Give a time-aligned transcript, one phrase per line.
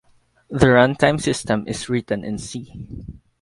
[0.49, 2.73] The run-time system is written in C.